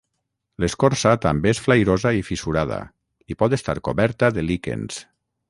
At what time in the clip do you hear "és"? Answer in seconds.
1.55-1.61